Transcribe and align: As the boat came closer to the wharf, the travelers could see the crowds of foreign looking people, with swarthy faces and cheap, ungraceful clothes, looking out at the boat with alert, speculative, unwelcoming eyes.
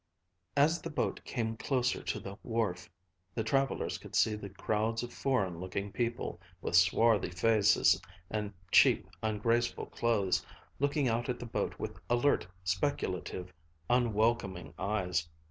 As 0.57 0.81
the 0.81 0.89
boat 0.89 1.23
came 1.25 1.55
closer 1.55 2.01
to 2.01 2.19
the 2.19 2.35
wharf, 2.41 2.89
the 3.35 3.43
travelers 3.43 3.99
could 3.99 4.15
see 4.15 4.33
the 4.33 4.49
crowds 4.49 5.03
of 5.03 5.13
foreign 5.13 5.59
looking 5.59 5.91
people, 5.91 6.41
with 6.59 6.75
swarthy 6.75 7.29
faces 7.29 8.01
and 8.27 8.51
cheap, 8.71 9.07
ungraceful 9.21 9.85
clothes, 9.85 10.43
looking 10.79 11.07
out 11.07 11.29
at 11.29 11.37
the 11.37 11.45
boat 11.45 11.77
with 11.77 11.99
alert, 12.09 12.47
speculative, 12.63 13.53
unwelcoming 13.91 14.73
eyes. 14.79 15.29